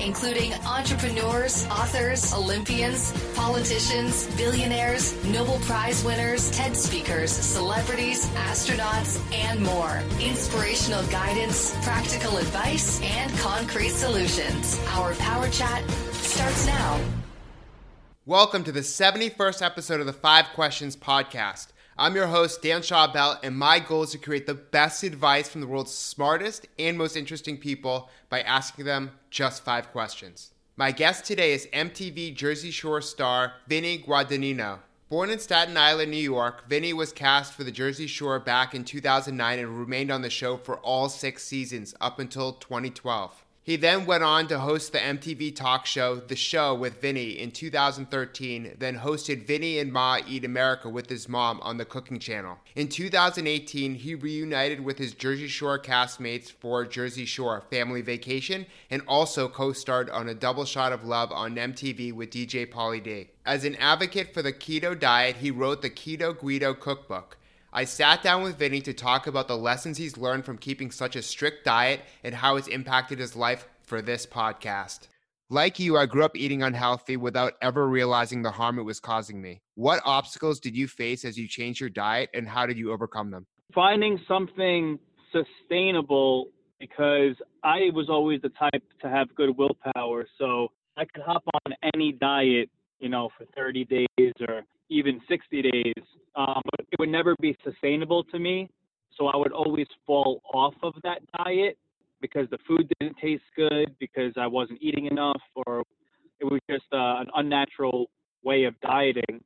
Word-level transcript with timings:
including 0.00 0.52
entrepreneurs, 0.66 1.66
authors, 1.66 2.32
Olympians, 2.32 3.12
politicians, 3.34 4.26
billionaires, 4.36 5.14
Nobel 5.24 5.58
Prize 5.60 6.04
winners, 6.04 6.50
TED 6.50 6.76
speakers, 6.76 7.30
celebrities, 7.30 8.26
astronauts, 8.34 9.20
and 9.32 9.62
more. 9.62 10.02
Inspirational 10.20 11.04
guidance, 11.06 11.74
practical 11.84 12.36
advice, 12.38 13.00
and 13.02 13.32
concrete 13.38 13.90
solutions. 13.90 14.80
Our 14.90 15.14
Power 15.14 15.48
Chat 15.48 15.88
starts 16.12 16.66
now. 16.66 17.00
Welcome 18.24 18.64
to 18.64 18.72
the 18.72 18.80
71st 18.80 19.64
episode 19.64 20.00
of 20.00 20.06
the 20.06 20.12
Five 20.12 20.46
Questions 20.54 20.96
Podcast. 20.96 21.68
I'm 21.98 22.14
your 22.14 22.26
host, 22.26 22.60
Dan 22.60 22.82
Schawbel, 22.82 23.38
and 23.42 23.56
my 23.56 23.78
goal 23.78 24.02
is 24.02 24.10
to 24.10 24.18
create 24.18 24.46
the 24.46 24.52
best 24.52 25.02
advice 25.02 25.48
from 25.48 25.62
the 25.62 25.66
world's 25.66 25.94
smartest 25.94 26.68
and 26.78 26.98
most 26.98 27.16
interesting 27.16 27.56
people 27.56 28.10
by 28.28 28.42
asking 28.42 28.84
them 28.84 29.12
just 29.30 29.64
five 29.64 29.90
questions. 29.92 30.50
My 30.76 30.92
guest 30.92 31.24
today 31.24 31.54
is 31.54 31.66
MTV 31.72 32.34
Jersey 32.34 32.70
Shore 32.70 33.00
star 33.00 33.54
Vinny 33.66 33.96
Guadagnino. 33.96 34.80
Born 35.08 35.30
in 35.30 35.38
Staten 35.38 35.78
Island, 35.78 36.10
New 36.10 36.18
York, 36.18 36.68
Vinny 36.68 36.92
was 36.92 37.14
cast 37.14 37.54
for 37.54 37.64
the 37.64 37.72
Jersey 37.72 38.06
Shore 38.06 38.40
back 38.40 38.74
in 38.74 38.84
2009 38.84 39.58
and 39.58 39.80
remained 39.80 40.10
on 40.10 40.20
the 40.20 40.28
show 40.28 40.58
for 40.58 40.76
all 40.80 41.08
six 41.08 41.44
seasons 41.44 41.94
up 41.98 42.18
until 42.18 42.52
2012. 42.52 43.45
He 43.66 43.74
then 43.74 44.06
went 44.06 44.22
on 44.22 44.46
to 44.46 44.60
host 44.60 44.92
the 44.92 45.00
MTV 45.00 45.56
talk 45.56 45.86
show 45.86 46.20
The 46.20 46.36
Show 46.36 46.72
with 46.72 47.00
Vinny 47.00 47.30
in 47.30 47.50
2013, 47.50 48.76
then 48.78 48.98
hosted 48.98 49.44
Vinny 49.44 49.80
and 49.80 49.92
Ma 49.92 50.18
Eat 50.24 50.44
America 50.44 50.88
with 50.88 51.10
his 51.10 51.28
mom 51.28 51.58
on 51.62 51.76
the 51.76 51.84
Cooking 51.84 52.20
Channel. 52.20 52.58
In 52.76 52.86
2018, 52.86 53.96
he 53.96 54.14
reunited 54.14 54.84
with 54.84 54.98
his 54.98 55.14
Jersey 55.14 55.48
Shore 55.48 55.80
castmates 55.80 56.48
for 56.48 56.86
Jersey 56.86 57.24
Shore 57.24 57.64
Family 57.68 58.02
Vacation 58.02 58.66
and 58.88 59.02
also 59.08 59.48
co 59.48 59.72
starred 59.72 60.10
on 60.10 60.28
A 60.28 60.34
Double 60.34 60.64
Shot 60.64 60.92
of 60.92 61.02
Love 61.02 61.32
on 61.32 61.56
MTV 61.56 62.12
with 62.12 62.30
DJ 62.30 62.70
Pauly 62.70 63.02
D. 63.02 63.30
As 63.44 63.64
an 63.64 63.74
advocate 63.80 64.32
for 64.32 64.42
the 64.42 64.52
keto 64.52 64.96
diet, 64.96 65.38
he 65.38 65.50
wrote 65.50 65.82
the 65.82 65.90
Keto 65.90 66.38
Guido 66.38 66.72
cookbook. 66.72 67.36
I 67.76 67.84
sat 67.84 68.22
down 68.22 68.42
with 68.42 68.56
Vinny 68.56 68.80
to 68.80 68.94
talk 68.94 69.26
about 69.26 69.48
the 69.48 69.56
lessons 69.58 69.98
he's 69.98 70.16
learned 70.16 70.46
from 70.46 70.56
keeping 70.56 70.90
such 70.90 71.14
a 71.14 71.20
strict 71.20 71.66
diet 71.66 72.00
and 72.24 72.34
how 72.34 72.56
it's 72.56 72.68
impacted 72.68 73.18
his 73.18 73.36
life 73.36 73.68
for 73.82 74.00
this 74.00 74.24
podcast. 74.24 75.08
Like 75.50 75.78
you, 75.78 75.98
I 75.98 76.06
grew 76.06 76.24
up 76.24 76.34
eating 76.34 76.62
unhealthy 76.62 77.18
without 77.18 77.52
ever 77.60 77.86
realizing 77.86 78.40
the 78.40 78.50
harm 78.50 78.78
it 78.78 78.84
was 78.84 78.98
causing 78.98 79.42
me. 79.42 79.60
What 79.74 80.00
obstacles 80.06 80.58
did 80.58 80.74
you 80.74 80.88
face 80.88 81.22
as 81.22 81.36
you 81.36 81.46
changed 81.46 81.78
your 81.78 81.90
diet 81.90 82.30
and 82.32 82.48
how 82.48 82.64
did 82.64 82.78
you 82.78 82.92
overcome 82.92 83.30
them? 83.30 83.46
Finding 83.74 84.18
something 84.26 84.98
sustainable 85.30 86.48
because 86.80 87.36
I 87.62 87.90
was 87.92 88.06
always 88.08 88.40
the 88.40 88.52
type 88.58 88.84
to 89.02 89.10
have 89.10 89.34
good 89.34 89.50
willpower. 89.54 90.24
So 90.38 90.68
I 90.96 91.04
could 91.04 91.22
hop 91.26 91.44
on 91.66 91.74
any 91.94 92.12
diet, 92.12 92.70
you 93.00 93.10
know, 93.10 93.28
for 93.36 93.44
30 93.54 93.84
days 93.84 94.32
or 94.48 94.62
even 94.88 95.20
60 95.28 95.60
days, 95.60 96.04
um, 96.36 96.60
but 96.70 96.86
it 96.92 96.98
would 96.98 97.08
never 97.08 97.34
be 97.40 97.56
sustainable 97.64 98.22
to 98.24 98.38
me. 98.38 98.68
So 99.16 99.28
I 99.28 99.36
would 99.36 99.52
always 99.52 99.86
fall 100.06 100.42
off 100.52 100.74
of 100.82 100.94
that 101.02 101.20
diet 101.38 101.78
because 102.20 102.48
the 102.50 102.58
food 102.66 102.90
didn't 103.00 103.16
taste 103.18 103.42
good, 103.56 103.94
because 103.98 104.32
I 104.36 104.46
wasn't 104.46 104.80
eating 104.82 105.06
enough, 105.06 105.40
or 105.54 105.82
it 106.40 106.44
was 106.44 106.60
just 106.70 106.84
uh, 106.92 107.20
an 107.20 107.28
unnatural 107.34 108.10
way 108.42 108.64
of 108.64 108.78
dieting. 108.80 109.42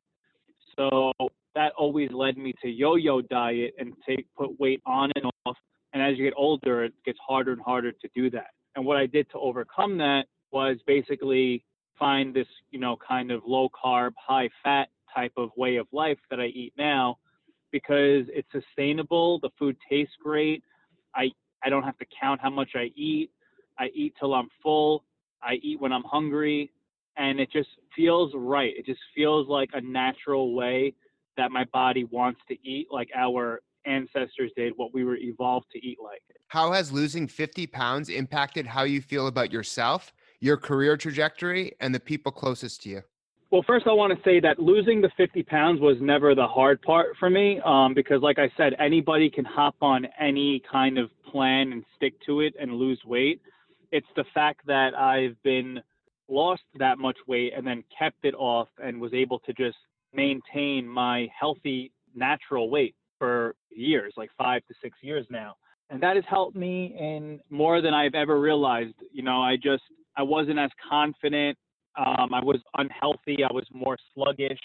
So 0.75 1.11
that 1.55 1.73
always 1.77 2.11
led 2.11 2.37
me 2.37 2.53
to 2.61 2.69
yo-yo 2.69 3.21
diet 3.21 3.73
and 3.77 3.93
take 4.07 4.25
put 4.37 4.59
weight 4.59 4.81
on 4.85 5.11
and 5.15 5.25
off. 5.45 5.57
And 5.93 6.01
as 6.01 6.17
you 6.17 6.25
get 6.25 6.33
older, 6.37 6.85
it 6.85 6.93
gets 7.05 7.19
harder 7.25 7.51
and 7.51 7.61
harder 7.61 7.91
to 7.91 8.09
do 8.15 8.29
that. 8.31 8.51
And 8.75 8.85
what 8.85 8.97
I 8.97 9.05
did 9.05 9.29
to 9.31 9.37
overcome 9.37 9.97
that 9.97 10.23
was 10.51 10.77
basically 10.87 11.63
find 11.99 12.33
this, 12.33 12.47
you 12.71 12.79
know, 12.79 12.97
kind 13.05 13.31
of 13.31 13.41
low 13.45 13.69
carb, 13.69 14.11
high 14.17 14.49
fat 14.63 14.87
type 15.13 15.33
of 15.37 15.49
way 15.55 15.77
of 15.77 15.87
life 15.91 16.17
that 16.29 16.39
I 16.39 16.47
eat 16.47 16.73
now 16.77 17.17
because 17.71 18.25
it's 18.29 18.47
sustainable. 18.51 19.39
The 19.39 19.49
food 19.57 19.77
tastes 19.89 20.13
great. 20.21 20.63
I 21.15 21.29
I 21.63 21.69
don't 21.69 21.83
have 21.83 21.97
to 21.99 22.05
count 22.19 22.41
how 22.41 22.49
much 22.49 22.71
I 22.75 22.91
eat. 22.95 23.31
I 23.79 23.87
eat 23.93 24.13
till 24.19 24.33
I'm 24.33 24.49
full. 24.61 25.03
I 25.43 25.55
eat 25.55 25.79
when 25.79 25.91
I'm 25.91 26.03
hungry, 26.03 26.71
and 27.17 27.39
it 27.39 27.51
just 27.51 27.69
feels 27.95 28.31
right. 28.35 28.73
It 28.77 28.85
just 28.85 28.99
feels 29.15 29.47
like 29.47 29.69
a 29.73 29.81
natural 29.81 30.53
way 30.55 30.93
that 31.37 31.51
my 31.51 31.65
body 31.73 32.03
wants 32.05 32.41
to 32.49 32.55
eat, 32.67 32.87
like 32.91 33.09
our 33.15 33.61
ancestors 33.85 34.51
did, 34.55 34.73
what 34.75 34.93
we 34.93 35.03
were 35.03 35.17
evolved 35.17 35.67
to 35.71 35.79
eat 35.85 35.97
like. 36.03 36.21
How 36.49 36.71
has 36.73 36.91
losing 36.91 37.27
50 37.27 37.65
pounds 37.67 38.09
impacted 38.09 38.67
how 38.67 38.83
you 38.83 39.01
feel 39.01 39.27
about 39.27 39.51
yourself, 39.51 40.13
your 40.39 40.57
career 40.57 40.97
trajectory, 40.97 41.73
and 41.79 41.95
the 41.95 41.99
people 41.99 42.31
closest 42.31 42.83
to 42.83 42.89
you? 42.89 43.01
Well, 43.51 43.65
first, 43.67 43.85
I 43.85 43.91
want 43.91 44.17
to 44.17 44.23
say 44.23 44.39
that 44.39 44.59
losing 44.59 45.01
the 45.01 45.11
50 45.17 45.43
pounds 45.43 45.81
was 45.81 45.97
never 45.99 46.33
the 46.33 46.47
hard 46.47 46.81
part 46.81 47.17
for 47.19 47.29
me 47.29 47.59
um, 47.65 47.93
because, 47.93 48.21
like 48.21 48.39
I 48.39 48.49
said, 48.55 48.73
anybody 48.79 49.29
can 49.29 49.43
hop 49.43 49.75
on 49.81 50.07
any 50.17 50.61
kind 50.71 50.97
of 50.97 51.09
plan 51.29 51.73
and 51.73 51.83
stick 51.97 52.13
to 52.27 52.39
it 52.39 52.53
and 52.57 52.71
lose 52.71 53.01
weight. 53.05 53.41
It's 53.91 54.07
the 54.15 54.23
fact 54.33 54.65
that 54.67 54.95
I've 54.97 55.35
been 55.43 55.81
lost 56.29 56.61
that 56.79 56.97
much 56.97 57.17
weight 57.27 57.51
and 57.53 57.67
then 57.67 57.83
kept 57.99 58.23
it 58.23 58.33
off 58.35 58.69
and 58.81 59.01
was 59.01 59.13
able 59.13 59.39
to 59.39 59.51
just 59.51 59.77
maintain 60.13 60.87
my 60.87 61.27
healthy, 61.37 61.91
natural 62.15 62.69
weight 62.69 62.95
for 63.19 63.55
years, 63.69 64.13
like 64.15 64.29
five 64.37 64.65
to 64.67 64.73
six 64.81 64.97
years 65.01 65.25
now. 65.29 65.55
And 65.89 66.01
that 66.01 66.15
has 66.15 66.23
helped 66.29 66.55
me 66.55 66.95
in 66.97 67.41
more 67.49 67.81
than 67.81 67.93
I've 67.93 68.15
ever 68.15 68.39
realized. 68.39 68.95
You 69.11 69.23
know, 69.23 69.41
I 69.41 69.57
just, 69.57 69.83
I 70.15 70.23
wasn't 70.23 70.57
as 70.57 70.69
confident 70.89 71.57
um, 71.97 72.33
I 72.33 72.43
was 72.43 72.59
unhealthy. 72.77 73.43
I 73.43 73.53
was 73.53 73.65
more 73.73 73.97
sluggish. 74.13 74.59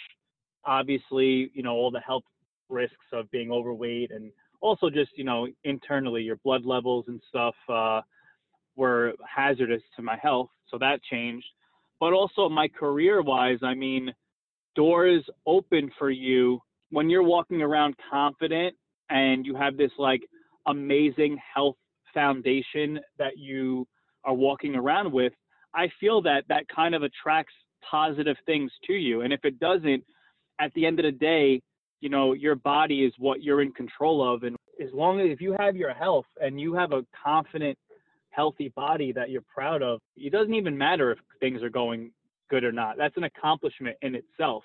Obviously, 0.64 1.50
you 1.54 1.62
know, 1.62 1.72
all 1.72 1.90
the 1.90 2.00
health 2.00 2.24
risks 2.68 2.96
of 3.12 3.30
being 3.30 3.50
overweight 3.50 4.10
and 4.10 4.30
also 4.60 4.90
just, 4.90 5.10
you 5.16 5.24
know, 5.24 5.46
internally, 5.64 6.22
your 6.22 6.36
blood 6.36 6.64
levels 6.64 7.04
and 7.08 7.20
stuff 7.28 7.54
uh, 7.68 8.00
were 8.76 9.12
hazardous 9.26 9.82
to 9.96 10.02
my 10.02 10.16
health. 10.22 10.48
So 10.70 10.78
that 10.78 11.02
changed. 11.02 11.46
But 12.00 12.12
also, 12.12 12.48
my 12.48 12.68
career 12.68 13.22
wise, 13.22 13.58
I 13.62 13.74
mean, 13.74 14.12
doors 14.74 15.24
open 15.46 15.90
for 15.98 16.10
you 16.10 16.60
when 16.90 17.08
you're 17.08 17.22
walking 17.22 17.62
around 17.62 17.94
confident 18.10 18.74
and 19.08 19.46
you 19.46 19.54
have 19.54 19.76
this 19.76 19.90
like 19.98 20.22
amazing 20.66 21.38
health 21.54 21.76
foundation 22.12 23.00
that 23.18 23.38
you 23.38 23.86
are 24.24 24.34
walking 24.34 24.74
around 24.74 25.12
with 25.12 25.32
I 25.76 25.90
feel 26.00 26.22
that 26.22 26.44
that 26.48 26.66
kind 26.74 26.94
of 26.94 27.02
attracts 27.02 27.52
positive 27.88 28.36
things 28.46 28.72
to 28.86 28.94
you. 28.94 29.20
And 29.20 29.32
if 29.32 29.44
it 29.44 29.60
doesn't, 29.60 30.02
at 30.58 30.72
the 30.74 30.86
end 30.86 30.98
of 30.98 31.04
the 31.04 31.12
day, 31.12 31.60
you 32.00 32.08
know, 32.08 32.32
your 32.32 32.54
body 32.54 33.04
is 33.04 33.12
what 33.18 33.42
you're 33.42 33.62
in 33.62 33.72
control 33.72 34.34
of. 34.34 34.42
And 34.42 34.56
as 34.82 34.88
long 34.92 35.20
as 35.20 35.26
if 35.30 35.40
you 35.40 35.54
have 35.58 35.76
your 35.76 35.92
health 35.92 36.26
and 36.40 36.60
you 36.60 36.74
have 36.74 36.92
a 36.92 37.04
confident, 37.24 37.76
healthy 38.30 38.72
body 38.74 39.12
that 39.12 39.30
you're 39.30 39.44
proud 39.54 39.82
of, 39.82 40.00
it 40.16 40.32
doesn't 40.32 40.54
even 40.54 40.76
matter 40.76 41.12
if 41.12 41.18
things 41.40 41.62
are 41.62 41.70
going 41.70 42.10
good 42.50 42.64
or 42.64 42.72
not. 42.72 42.96
That's 42.96 43.16
an 43.16 43.24
accomplishment 43.24 43.96
in 44.02 44.14
itself. 44.14 44.64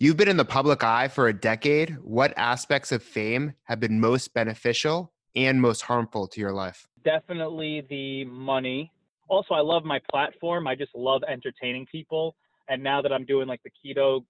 You've 0.00 0.16
been 0.16 0.28
in 0.28 0.36
the 0.36 0.44
public 0.44 0.82
eye 0.82 1.08
for 1.08 1.28
a 1.28 1.32
decade. 1.32 1.96
What 2.02 2.34
aspects 2.36 2.92
of 2.92 3.02
fame 3.02 3.54
have 3.64 3.80
been 3.80 4.00
most 4.00 4.34
beneficial 4.34 5.12
and 5.36 5.60
most 5.60 5.82
harmful 5.82 6.26
to 6.28 6.40
your 6.40 6.52
life? 6.52 6.86
Definitely 7.04 7.86
the 7.88 8.24
money 8.24 8.90
also 9.28 9.54
I 9.54 9.60
love 9.60 9.84
my 9.84 10.00
platform. 10.10 10.66
I 10.66 10.74
just 10.74 10.94
love 10.94 11.22
entertaining 11.28 11.86
people. 11.86 12.34
And 12.68 12.82
now 12.82 13.02
that 13.02 13.12
I'm 13.12 13.24
doing 13.24 13.46
like 13.46 13.60
the 13.62 13.70
keto 13.70 14.24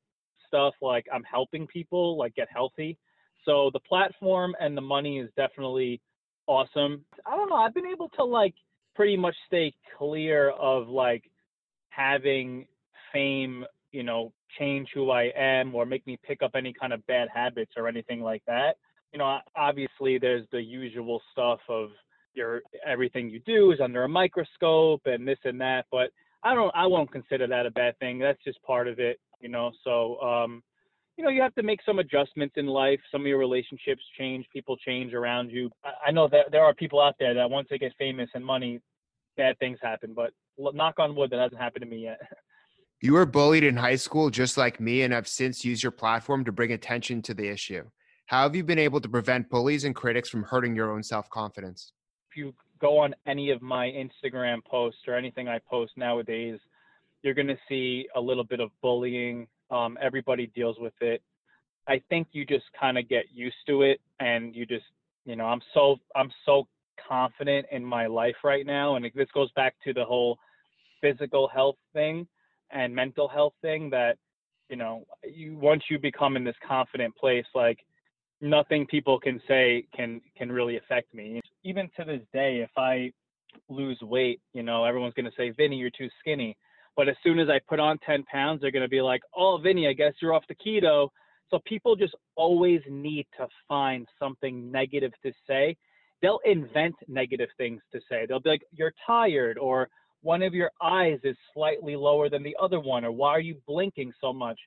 stuff, 0.46 0.74
like 0.80 1.06
I'm 1.12 1.24
helping 1.24 1.66
people 1.66 2.16
like 2.16 2.34
get 2.34 2.48
healthy. 2.52 2.98
So 3.44 3.70
the 3.72 3.80
platform 3.80 4.54
and 4.60 4.76
the 4.76 4.80
money 4.80 5.18
is 5.18 5.28
definitely 5.36 6.00
awesome. 6.46 7.04
I 7.26 7.36
don't 7.36 7.48
know. 7.48 7.56
I've 7.56 7.74
been 7.74 7.86
able 7.86 8.08
to 8.10 8.24
like 8.24 8.54
pretty 8.94 9.16
much 9.16 9.34
stay 9.46 9.74
clear 9.98 10.50
of 10.50 10.88
like 10.88 11.24
having 11.90 12.66
fame, 13.12 13.64
you 13.92 14.02
know, 14.02 14.32
change 14.58 14.88
who 14.94 15.10
I 15.10 15.32
am 15.36 15.74
or 15.74 15.84
make 15.84 16.06
me 16.06 16.18
pick 16.26 16.42
up 16.42 16.52
any 16.54 16.72
kind 16.72 16.92
of 16.92 17.06
bad 17.06 17.28
habits 17.32 17.72
or 17.76 17.88
anything 17.88 18.20
like 18.20 18.42
that. 18.46 18.76
You 19.12 19.18
know, 19.18 19.38
obviously 19.56 20.18
there's 20.18 20.46
the 20.50 20.62
usual 20.62 21.20
stuff 21.32 21.60
of 21.68 21.90
your 22.34 22.62
everything 22.86 23.30
you 23.30 23.40
do 23.40 23.72
is 23.72 23.80
under 23.80 24.04
a 24.04 24.08
microscope 24.08 25.02
and 25.06 25.26
this 25.26 25.38
and 25.44 25.60
that 25.60 25.86
but 25.90 26.10
I 26.44 26.54
don't 26.54 26.70
I 26.74 26.86
won't 26.86 27.10
consider 27.10 27.46
that 27.46 27.64
a 27.66 27.70
bad 27.70 27.98
thing. 27.98 28.18
That's 28.18 28.42
just 28.44 28.62
part 28.62 28.86
of 28.86 28.98
it, 28.98 29.18
you 29.40 29.48
know. 29.48 29.72
So 29.82 30.20
um, 30.20 30.62
you 31.16 31.24
know, 31.24 31.30
you 31.30 31.40
have 31.40 31.54
to 31.54 31.62
make 31.62 31.80
some 31.86 31.98
adjustments 31.98 32.54
in 32.58 32.66
life. 32.66 33.00
Some 33.10 33.22
of 33.22 33.26
your 33.26 33.38
relationships 33.38 34.02
change, 34.18 34.46
people 34.52 34.76
change 34.76 35.14
around 35.14 35.50
you. 35.50 35.70
I, 35.84 36.08
I 36.08 36.10
know 36.10 36.28
that 36.28 36.52
there 36.52 36.62
are 36.62 36.74
people 36.74 37.00
out 37.00 37.14
there 37.18 37.32
that 37.34 37.48
once 37.48 37.68
they 37.70 37.78
get 37.78 37.92
famous 37.98 38.28
and 38.34 38.44
money, 38.44 38.80
bad 39.36 39.58
things 39.58 39.78
happen. 39.82 40.12
But 40.14 40.32
knock 40.58 40.98
on 40.98 41.16
wood, 41.16 41.30
that 41.30 41.40
hasn't 41.40 41.60
happened 41.60 41.84
to 41.84 41.90
me 41.90 42.04
yet. 42.04 42.20
You 43.00 43.12
were 43.12 43.26
bullied 43.26 43.64
in 43.64 43.76
high 43.76 43.96
school 43.96 44.30
just 44.30 44.56
like 44.56 44.80
me, 44.80 45.02
and 45.02 45.12
have 45.12 45.28
since 45.28 45.62
used 45.62 45.82
your 45.82 45.92
platform 45.92 46.42
to 46.46 46.52
bring 46.52 46.72
attention 46.72 47.20
to 47.22 47.34
the 47.34 47.46
issue. 47.46 47.82
How 48.26 48.44
have 48.44 48.56
you 48.56 48.64
been 48.64 48.78
able 48.78 48.98
to 49.02 49.08
prevent 49.10 49.50
bullies 49.50 49.84
and 49.84 49.94
critics 49.94 50.30
from 50.30 50.42
hurting 50.42 50.74
your 50.74 50.90
own 50.90 51.02
self 51.02 51.28
confidence? 51.28 51.92
If 52.34 52.38
you 52.38 52.52
go 52.80 52.98
on 52.98 53.14
any 53.28 53.50
of 53.50 53.62
my 53.62 53.86
Instagram 53.86 54.64
posts 54.64 55.02
or 55.06 55.14
anything 55.14 55.46
I 55.46 55.60
post 55.70 55.92
nowadays, 55.96 56.58
you're 57.22 57.32
going 57.32 57.46
to 57.46 57.58
see 57.68 58.08
a 58.16 58.20
little 58.20 58.42
bit 58.42 58.58
of 58.58 58.70
bullying. 58.82 59.46
Um, 59.70 59.96
everybody 60.02 60.48
deals 60.48 60.76
with 60.80 60.94
it. 61.00 61.22
I 61.86 62.02
think 62.08 62.26
you 62.32 62.44
just 62.44 62.64
kind 62.78 62.98
of 62.98 63.08
get 63.08 63.26
used 63.32 63.54
to 63.68 63.82
it, 63.82 64.00
and 64.18 64.52
you 64.52 64.66
just, 64.66 64.84
you 65.24 65.36
know, 65.36 65.44
I'm 65.44 65.60
so 65.74 65.98
I'm 66.16 66.30
so 66.44 66.66
confident 67.08 67.66
in 67.70 67.84
my 67.84 68.08
life 68.08 68.34
right 68.42 68.66
now, 68.66 68.96
and 68.96 69.08
this 69.14 69.28
goes 69.32 69.52
back 69.52 69.76
to 69.84 69.92
the 69.92 70.04
whole 70.04 70.36
physical 71.00 71.46
health 71.46 71.76
thing 71.92 72.26
and 72.72 72.92
mental 72.92 73.28
health 73.28 73.52
thing 73.62 73.90
that, 73.90 74.16
you 74.68 74.76
know, 74.76 75.06
you 75.22 75.56
once 75.56 75.84
you 75.88 76.00
become 76.00 76.36
in 76.36 76.42
this 76.42 76.56
confident 76.66 77.14
place, 77.14 77.46
like 77.54 77.78
nothing 78.40 78.86
people 78.86 79.20
can 79.20 79.40
say 79.46 79.86
can 79.94 80.20
can 80.36 80.50
really 80.50 80.78
affect 80.78 81.14
me. 81.14 81.40
Even 81.64 81.90
to 81.96 82.04
this 82.04 82.20
day, 82.32 82.60
if 82.60 82.70
I 82.76 83.12
lose 83.68 83.98
weight, 84.02 84.40
you 84.52 84.62
know, 84.62 84.84
everyone's 84.84 85.14
gonna 85.14 85.30
say, 85.36 85.50
Vinny, 85.50 85.76
you're 85.76 85.90
too 85.90 86.08
skinny. 86.20 86.56
But 86.96 87.08
as 87.08 87.16
soon 87.22 87.38
as 87.38 87.48
I 87.48 87.60
put 87.68 87.80
on 87.80 87.98
10 87.98 88.24
pounds, 88.24 88.60
they're 88.60 88.70
gonna 88.70 88.88
be 88.88 89.02
like, 89.02 89.22
Oh, 89.36 89.58
Vinny, 89.58 89.88
I 89.88 89.92
guess 89.92 90.12
you're 90.20 90.34
off 90.34 90.44
the 90.48 90.54
keto. 90.54 91.08
So 91.50 91.60
people 91.66 91.96
just 91.96 92.14
always 92.36 92.80
need 92.88 93.26
to 93.38 93.46
find 93.68 94.06
something 94.18 94.70
negative 94.70 95.12
to 95.24 95.32
say. 95.46 95.76
They'll 96.22 96.40
invent 96.44 96.94
negative 97.06 97.50
things 97.58 97.82
to 97.92 98.00
say. 98.08 98.26
They'll 98.26 98.40
be 98.40 98.50
like, 98.50 98.64
You're 98.72 98.94
tired, 99.06 99.58
or 99.58 99.88
one 100.22 100.42
of 100.42 100.54
your 100.54 100.70
eyes 100.82 101.20
is 101.22 101.36
slightly 101.52 101.96
lower 101.96 102.28
than 102.30 102.42
the 102.42 102.56
other 102.60 102.80
one, 102.80 103.04
or 103.04 103.12
why 103.12 103.30
are 103.30 103.40
you 103.40 103.56
blinking 103.66 104.12
so 104.20 104.32
much? 104.32 104.58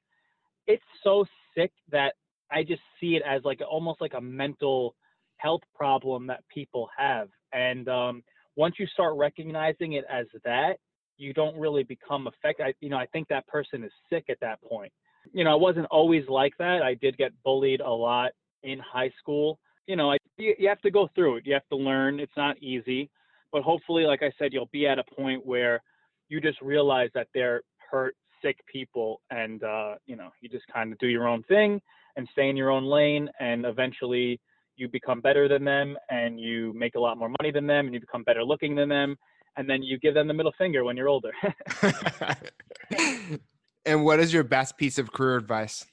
It's 0.67 0.83
so 1.03 1.25
sick 1.55 1.71
that 1.91 2.13
I 2.51 2.63
just 2.63 2.81
see 2.99 3.15
it 3.15 3.23
as 3.27 3.43
like 3.43 3.61
almost 3.67 3.99
like 3.99 4.13
a 4.13 4.21
mental 4.21 4.95
health 5.37 5.61
problem 5.75 6.27
that 6.27 6.43
people 6.53 6.89
have. 6.97 7.29
And 7.53 7.87
um, 7.87 8.23
once 8.55 8.75
you 8.79 8.87
start 8.87 9.15
recognizing 9.15 9.93
it 9.93 10.05
as 10.11 10.25
that, 10.43 10.77
you 11.17 11.33
don't 11.33 11.57
really 11.57 11.83
become 11.83 12.27
affected. 12.27 12.63
I, 12.63 12.73
you 12.79 12.89
know, 12.89 12.97
I 12.97 13.05
think 13.07 13.27
that 13.29 13.47
person 13.47 13.83
is 13.83 13.91
sick 14.09 14.25
at 14.29 14.39
that 14.41 14.61
point. 14.61 14.91
You 15.33 15.43
know, 15.43 15.51
I 15.51 15.55
wasn't 15.55 15.87
always 15.87 16.23
like 16.29 16.53
that. 16.59 16.81
I 16.81 16.93
did 16.95 17.17
get 17.17 17.31
bullied 17.43 17.81
a 17.81 17.89
lot 17.89 18.31
in 18.63 18.79
high 18.79 19.11
school. 19.19 19.59
You 19.87 19.95
know, 19.95 20.11
I, 20.11 20.17
you, 20.37 20.55
you 20.59 20.69
have 20.69 20.81
to 20.81 20.91
go 20.91 21.09
through 21.15 21.37
it. 21.37 21.45
You 21.45 21.53
have 21.53 21.67
to 21.69 21.77
learn. 21.77 22.19
It's 22.19 22.37
not 22.37 22.57
easy, 22.61 23.09
but 23.51 23.63
hopefully, 23.63 24.03
like 24.03 24.21
I 24.23 24.31
said, 24.37 24.53
you'll 24.53 24.69
be 24.71 24.87
at 24.87 24.99
a 24.99 25.03
point 25.03 25.45
where 25.45 25.81
you 26.29 26.39
just 26.41 26.61
realize 26.61 27.09
that 27.13 27.27
they're 27.33 27.61
hurt, 27.89 28.15
sick 28.41 28.57
people, 28.71 29.21
and 29.31 29.63
uh, 29.63 29.95
you 30.05 30.15
know, 30.15 30.29
you 30.41 30.49
just 30.49 30.65
kind 30.73 30.91
of 30.91 30.99
do 30.99 31.07
your 31.07 31.27
own 31.27 31.43
thing 31.43 31.81
and 32.15 32.27
stay 32.31 32.49
in 32.49 32.57
your 32.57 32.69
own 32.69 32.85
lane 32.85 33.29
and 33.39 33.65
eventually 33.65 34.39
you 34.77 34.87
become 34.87 35.19
better 35.21 35.47
than 35.47 35.65
them 35.65 35.97
and 36.09 36.39
you 36.39 36.73
make 36.73 36.95
a 36.95 36.99
lot 36.99 37.17
more 37.17 37.29
money 37.41 37.51
than 37.51 37.67
them 37.67 37.85
and 37.85 37.93
you 37.93 37.99
become 37.99 38.23
better 38.23 38.43
looking 38.43 38.75
than 38.75 38.89
them 38.89 39.17
and 39.57 39.69
then 39.69 39.83
you 39.83 39.99
give 39.99 40.13
them 40.13 40.27
the 40.27 40.33
middle 40.33 40.53
finger 40.57 40.83
when 40.83 40.95
you're 40.95 41.09
older. 41.09 41.31
And 43.87 44.03
what 44.03 44.19
is 44.19 44.33
your 44.33 44.43
best 44.43 44.77
piece 44.77 44.97
of 44.97 45.13
career 45.13 45.37
advice? 45.37 45.85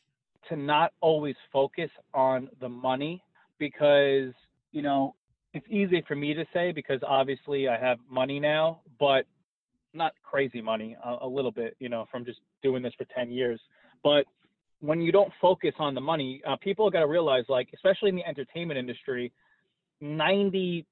To 0.49 0.57
not 0.57 0.93
always 1.01 1.37
focus 1.53 1.91
on 2.13 2.49
the 2.61 2.69
money 2.69 3.23
because 3.59 4.33
you 4.73 4.83
know 4.83 5.15
it's 5.55 5.67
easy 5.71 6.03
for 6.09 6.17
me 6.17 6.35
to 6.35 6.45
say 6.53 6.73
because 6.73 6.99
obviously 7.07 7.69
i 7.69 7.79
have 7.79 7.99
money 8.11 8.41
now 8.41 8.81
but 8.99 9.25
not 9.93 10.13
crazy 10.25 10.61
money 10.61 10.97
a, 11.05 11.19
a 11.25 11.29
little 11.29 11.53
bit 11.53 11.77
you 11.79 11.89
know 11.89 12.05
from 12.11 12.25
just 12.25 12.41
doing 12.65 12.83
this 12.83 12.93
for 12.99 13.07
10 13.17 13.31
years. 13.31 13.61
But 14.03 14.27
when 14.85 15.01
you 15.01 15.13
don't 15.13 15.33
focus 15.41 15.73
on 15.79 15.95
the 15.95 16.01
money, 16.01 16.43
uh, 16.47 16.57
people 16.57 16.91
got 16.91 17.01
to 17.01 17.07
realize, 17.07 17.45
like, 17.49 17.71
especially 17.75 18.11
in 18.11 18.17
the 18.17 18.27
entertainment 18.27 18.79
industry, 18.79 19.33
90% 20.03 20.85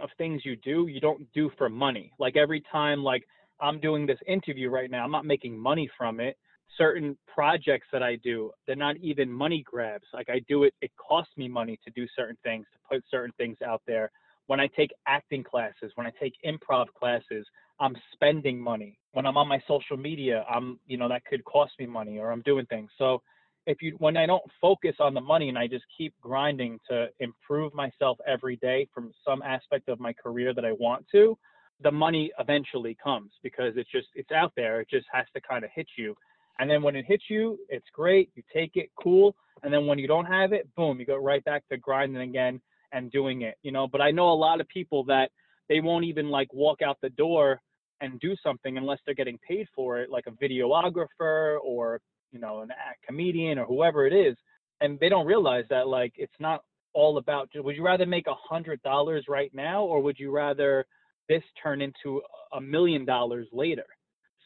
of 0.00 0.08
things 0.16 0.42
you 0.44 0.56
do, 0.56 0.86
you 0.86 1.00
don't 1.00 1.30
do 1.34 1.50
for 1.58 1.68
money. 1.68 2.12
Like, 2.18 2.36
every 2.36 2.62
time, 2.72 3.02
like, 3.02 3.24
I'm 3.60 3.80
doing 3.80 4.06
this 4.06 4.18
interview 4.26 4.70
right 4.70 4.90
now, 4.90 5.04
I'm 5.04 5.10
not 5.10 5.26
making 5.26 5.58
money 5.58 5.90
from 5.98 6.20
it. 6.20 6.36
Certain 6.78 7.16
projects 7.32 7.86
that 7.92 8.02
I 8.02 8.16
do, 8.16 8.50
they're 8.66 8.76
not 8.76 8.96
even 8.98 9.30
money 9.30 9.62
grabs. 9.64 10.06
Like, 10.12 10.28
I 10.30 10.40
do 10.48 10.64
it, 10.64 10.74
it 10.80 10.90
costs 10.96 11.32
me 11.36 11.48
money 11.48 11.78
to 11.84 11.90
do 11.90 12.06
certain 12.16 12.36
things, 12.42 12.66
to 12.72 12.78
put 12.94 13.04
certain 13.10 13.32
things 13.36 13.58
out 13.66 13.82
there. 13.86 14.10
When 14.46 14.60
I 14.60 14.68
take 14.68 14.92
acting 15.06 15.42
classes, 15.42 15.92
when 15.96 16.06
I 16.06 16.12
take 16.20 16.34
improv 16.44 16.86
classes, 16.98 17.46
I'm 17.80 17.96
spending 18.12 18.60
money. 18.60 18.98
When 19.12 19.26
I'm 19.26 19.36
on 19.36 19.48
my 19.48 19.60
social 19.66 19.96
media, 19.96 20.44
I'm, 20.48 20.78
you 20.86 20.96
know, 20.96 21.08
that 21.08 21.24
could 21.24 21.44
cost 21.44 21.72
me 21.78 21.86
money 21.86 22.18
or 22.18 22.30
I'm 22.30 22.42
doing 22.42 22.66
things. 22.66 22.90
So 22.96 23.22
if 23.66 23.82
you, 23.82 23.96
when 23.98 24.16
I 24.16 24.26
don't 24.26 24.44
focus 24.60 24.94
on 25.00 25.14
the 25.14 25.20
money 25.20 25.48
and 25.48 25.58
I 25.58 25.66
just 25.66 25.84
keep 25.96 26.14
grinding 26.20 26.78
to 26.88 27.08
improve 27.18 27.74
myself 27.74 28.18
every 28.26 28.56
day 28.56 28.88
from 28.94 29.12
some 29.26 29.42
aspect 29.42 29.88
of 29.88 29.98
my 29.98 30.12
career 30.12 30.54
that 30.54 30.64
I 30.64 30.72
want 30.72 31.04
to, 31.12 31.36
the 31.82 31.90
money 31.90 32.30
eventually 32.38 32.96
comes 33.02 33.32
because 33.42 33.74
it's 33.76 33.90
just, 33.90 34.08
it's 34.14 34.30
out 34.30 34.52
there. 34.56 34.80
It 34.80 34.88
just 34.88 35.06
has 35.12 35.26
to 35.34 35.40
kind 35.40 35.64
of 35.64 35.70
hit 35.74 35.88
you. 35.98 36.14
And 36.58 36.70
then 36.70 36.82
when 36.82 36.96
it 36.96 37.04
hits 37.06 37.24
you, 37.28 37.58
it's 37.68 37.86
great. 37.92 38.30
You 38.34 38.42
take 38.54 38.76
it, 38.76 38.90
cool. 39.02 39.34
And 39.62 39.72
then 39.72 39.86
when 39.86 39.98
you 39.98 40.06
don't 40.06 40.24
have 40.24 40.52
it, 40.52 40.68
boom, 40.76 40.98
you 41.00 41.04
go 41.04 41.16
right 41.16 41.44
back 41.44 41.68
to 41.70 41.76
grinding 41.76 42.22
again 42.22 42.60
and 42.92 43.10
doing 43.10 43.42
it, 43.42 43.56
you 43.62 43.72
know. 43.72 43.86
But 43.86 44.00
I 44.00 44.10
know 44.10 44.30
a 44.30 44.34
lot 44.34 44.60
of 44.60 44.68
people 44.68 45.04
that 45.04 45.30
they 45.68 45.80
won't 45.80 46.04
even 46.04 46.28
like 46.30 46.52
walk 46.52 46.82
out 46.82 46.98
the 47.02 47.10
door 47.10 47.60
and 48.00 48.20
do 48.20 48.36
something 48.42 48.76
unless 48.76 48.98
they're 49.04 49.14
getting 49.14 49.38
paid 49.46 49.66
for 49.74 49.98
it, 49.98 50.10
like 50.10 50.24
a 50.26 50.44
videographer 50.44 51.58
or 51.62 52.00
you 52.32 52.38
know 52.38 52.60
an 52.60 52.70
a 52.70 53.06
comedian 53.06 53.58
or 53.58 53.66
whoever 53.66 54.06
it 54.06 54.12
is, 54.12 54.36
and 54.80 54.98
they 55.00 55.08
don't 55.08 55.26
realize 55.26 55.64
that 55.70 55.88
like 55.88 56.12
it's 56.16 56.32
not 56.40 56.60
all 56.92 57.18
about. 57.18 57.48
Would 57.54 57.76
you 57.76 57.84
rather 57.84 58.06
make 58.06 58.26
a 58.26 58.34
hundred 58.34 58.82
dollars 58.82 59.24
right 59.28 59.50
now, 59.54 59.84
or 59.84 60.00
would 60.00 60.18
you 60.18 60.30
rather 60.30 60.84
this 61.28 61.42
turn 61.62 61.82
into 61.82 62.22
a 62.52 62.60
million 62.60 63.04
dollars 63.04 63.46
later? 63.52 63.86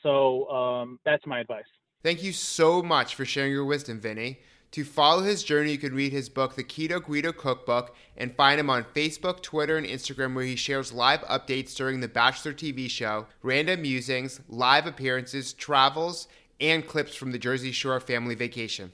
So 0.03 0.49
um, 0.49 0.99
that's 1.05 1.27
my 1.27 1.41
advice. 1.41 1.65
Thank 2.03 2.23
you 2.23 2.33
so 2.33 2.83
much 2.83 3.15
for 3.15 3.27
sharing 3.27 3.53
your 3.53 3.67
wisdom, 3.67 4.01
Vinny. 4.01 4.39
To 4.73 4.85
follow 4.85 5.23
his 5.23 5.43
journey, 5.43 5.73
you 5.73 5.79
can 5.79 5.95
read 5.95 6.13
his 6.13 6.29
book, 6.29 6.55
The 6.55 6.63
Keto 6.63 7.03
Guido 7.03 7.33
Cookbook, 7.33 7.95
and 8.17 8.37
find 8.37 8.61
him 8.61 8.71
on 8.71 8.85
Facebook, 8.95 9.43
Twitter, 9.43 9.77
and 9.77 9.87
Instagram, 9.87 10.35
where 10.35 10.45
he 10.45 10.55
shares 10.55 10.93
live 10.93 11.23
updates 11.23 11.75
during 11.75 11.99
the 11.99 12.07
Bachelor 12.07 12.53
TV 12.53 12.89
show, 12.89 13.27
random 13.43 13.83
musings, 13.83 14.41
live 14.49 14.87
appearances, 14.87 15.53
travels, 15.55 16.29
and 16.61 16.87
clips 16.87 17.17
from 17.17 17.33
the 17.33 17.39
Jersey 17.39 17.73
Shore 17.73 17.99
family 17.99 18.37
vacation. 18.37 18.93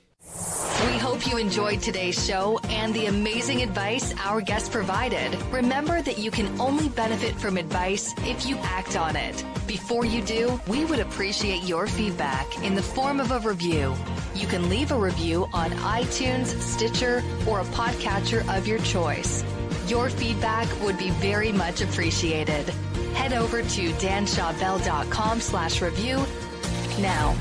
We 0.86 0.98
hope 0.98 1.26
you 1.26 1.36
enjoyed 1.36 1.82
today's 1.82 2.24
show 2.26 2.58
and 2.64 2.94
the 2.94 3.06
amazing 3.06 3.62
advice 3.62 4.14
our 4.24 4.40
guest 4.40 4.72
provided. 4.72 5.36
Remember 5.52 6.02
that 6.02 6.18
you 6.18 6.30
can 6.30 6.60
only 6.60 6.88
benefit 6.88 7.34
from 7.36 7.56
advice 7.56 8.14
if 8.18 8.46
you 8.46 8.56
act 8.58 8.96
on 8.96 9.14
it. 9.14 9.44
Before 9.66 10.04
you 10.04 10.22
do, 10.22 10.60
we 10.68 10.84
would 10.84 11.00
appreciate 11.00 11.62
your 11.64 11.86
feedback 11.86 12.46
in 12.62 12.74
the 12.74 12.82
form 12.82 13.20
of 13.20 13.30
a 13.30 13.38
review. 13.40 13.94
You 14.36 14.46
can 14.46 14.68
leave 14.68 14.92
a 14.92 14.96
review 14.96 15.48
on 15.54 15.70
iTunes, 15.70 16.48
Stitcher, 16.60 17.22
or 17.48 17.60
a 17.60 17.64
podcatcher 17.64 18.46
of 18.54 18.66
your 18.66 18.78
choice. 18.80 19.42
Your 19.88 20.10
feedback 20.10 20.68
would 20.82 20.98
be 20.98 21.08
very 21.10 21.52
much 21.52 21.80
appreciated. 21.80 22.68
Head 23.14 23.32
over 23.32 23.62
to 23.62 23.90
danschawbel.com 23.92 25.40
slash 25.40 25.80
review 25.80 26.22
now. 26.98 27.34